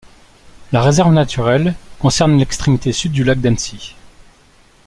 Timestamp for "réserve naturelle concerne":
0.81-2.35